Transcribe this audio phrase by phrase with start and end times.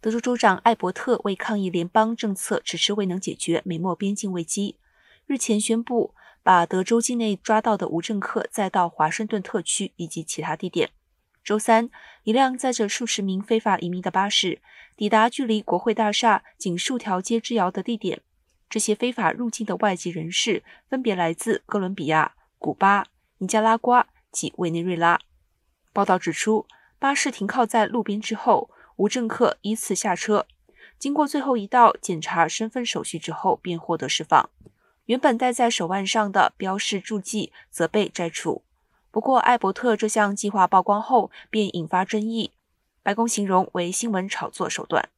[0.00, 4.78] 德州州长艾伯特为抗议联邦政策迟迟未能解决美墨边境危机，
[5.26, 10.90] 日前宣布把德州境内抓到的无政客载到华盛顿特区以及其他地点。
[11.42, 11.90] 周三，
[12.22, 14.62] 一辆载着数十名非法移民的巴士
[14.96, 18.22] 抵达距离国会大厦仅数条街之遥的地点。
[18.70, 23.06] 这些非法入境的外籍人士分别来自哥伦比亚、古巴、
[23.38, 25.18] 尼加拉瓜及委内瑞拉。
[25.92, 26.66] 报道指出，
[27.00, 28.70] 巴士停靠在路边之后。
[28.98, 30.46] 无证客依次下车，
[30.98, 34.50] 经过最后一道检查身份手续之后，便获得释放。
[35.06, 38.62] 原本戴在手腕上的标示注记则被摘除。
[39.10, 42.50] 不过，艾伯特这项计划曝光后，便引发争议。
[43.02, 45.08] 白宫形容为新闻炒作手段。